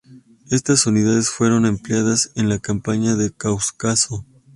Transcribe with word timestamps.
Estas 0.49 0.87
unidades 0.87 1.29
fueron 1.29 1.63
empleadas 1.67 2.31
en 2.35 2.49
la 2.49 2.57
Campaña 2.57 3.13
del 3.15 3.35
Cáucaso. 3.35 4.25